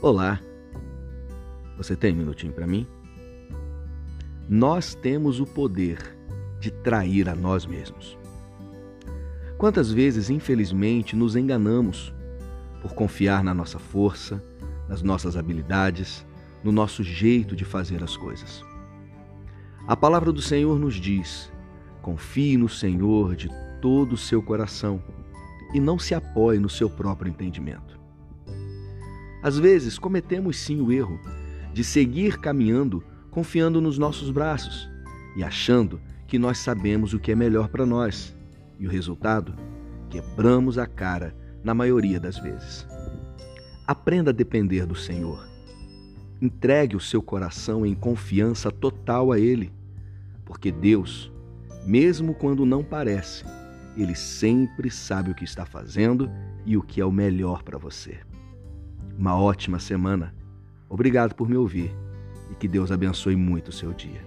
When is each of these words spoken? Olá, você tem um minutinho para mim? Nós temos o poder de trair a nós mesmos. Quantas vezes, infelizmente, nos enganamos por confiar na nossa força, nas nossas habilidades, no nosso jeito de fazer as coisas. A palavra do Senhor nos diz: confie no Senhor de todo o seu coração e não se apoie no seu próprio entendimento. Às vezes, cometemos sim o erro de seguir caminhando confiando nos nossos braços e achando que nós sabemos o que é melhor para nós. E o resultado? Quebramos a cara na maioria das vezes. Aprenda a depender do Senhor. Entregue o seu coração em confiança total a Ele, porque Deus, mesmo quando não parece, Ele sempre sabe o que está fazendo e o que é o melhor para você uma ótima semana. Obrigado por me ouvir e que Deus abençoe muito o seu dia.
Olá, 0.00 0.40
você 1.76 1.96
tem 1.96 2.12
um 2.12 2.18
minutinho 2.18 2.52
para 2.52 2.68
mim? 2.68 2.86
Nós 4.48 4.94
temos 4.94 5.40
o 5.40 5.44
poder 5.44 6.16
de 6.60 6.70
trair 6.70 7.28
a 7.28 7.34
nós 7.34 7.66
mesmos. 7.66 8.16
Quantas 9.56 9.90
vezes, 9.90 10.30
infelizmente, 10.30 11.16
nos 11.16 11.34
enganamos 11.34 12.14
por 12.80 12.94
confiar 12.94 13.42
na 13.42 13.52
nossa 13.52 13.80
força, 13.80 14.40
nas 14.88 15.02
nossas 15.02 15.36
habilidades, 15.36 16.24
no 16.62 16.70
nosso 16.70 17.02
jeito 17.02 17.56
de 17.56 17.64
fazer 17.64 18.00
as 18.00 18.16
coisas. 18.16 18.62
A 19.84 19.96
palavra 19.96 20.30
do 20.30 20.40
Senhor 20.40 20.78
nos 20.78 20.94
diz: 20.94 21.50
confie 22.02 22.56
no 22.56 22.68
Senhor 22.68 23.34
de 23.34 23.48
todo 23.82 24.12
o 24.12 24.16
seu 24.16 24.40
coração 24.40 25.02
e 25.74 25.80
não 25.80 25.98
se 25.98 26.14
apoie 26.14 26.60
no 26.60 26.68
seu 26.68 26.88
próprio 26.88 27.28
entendimento. 27.28 27.98
Às 29.42 29.58
vezes, 29.58 29.98
cometemos 29.98 30.58
sim 30.58 30.80
o 30.80 30.90
erro 30.90 31.20
de 31.72 31.84
seguir 31.84 32.38
caminhando 32.38 33.02
confiando 33.30 33.80
nos 33.80 33.98
nossos 33.98 34.30
braços 34.30 34.90
e 35.36 35.44
achando 35.44 36.00
que 36.26 36.40
nós 36.40 36.58
sabemos 36.58 37.14
o 37.14 37.20
que 37.20 37.30
é 37.30 37.34
melhor 37.36 37.68
para 37.68 37.86
nós. 37.86 38.36
E 38.80 38.86
o 38.86 38.90
resultado? 38.90 39.54
Quebramos 40.10 40.76
a 40.76 40.86
cara 40.86 41.36
na 41.62 41.72
maioria 41.72 42.18
das 42.18 42.38
vezes. 42.38 42.84
Aprenda 43.86 44.30
a 44.30 44.34
depender 44.34 44.86
do 44.86 44.96
Senhor. 44.96 45.46
Entregue 46.42 46.96
o 46.96 47.00
seu 47.00 47.22
coração 47.22 47.86
em 47.86 47.94
confiança 47.94 48.72
total 48.72 49.30
a 49.30 49.38
Ele, 49.38 49.72
porque 50.44 50.72
Deus, 50.72 51.32
mesmo 51.86 52.34
quando 52.34 52.66
não 52.66 52.82
parece, 52.82 53.44
Ele 53.96 54.14
sempre 54.14 54.90
sabe 54.90 55.30
o 55.30 55.34
que 55.34 55.44
está 55.44 55.64
fazendo 55.64 56.30
e 56.66 56.76
o 56.76 56.82
que 56.82 57.00
é 57.00 57.04
o 57.04 57.12
melhor 57.12 57.62
para 57.62 57.78
você 57.78 58.18
uma 59.18 59.36
ótima 59.36 59.80
semana. 59.80 60.32
Obrigado 60.88 61.34
por 61.34 61.48
me 61.48 61.56
ouvir 61.56 61.92
e 62.52 62.54
que 62.54 62.68
Deus 62.68 62.92
abençoe 62.92 63.34
muito 63.34 63.68
o 63.68 63.72
seu 63.72 63.92
dia. 63.92 64.24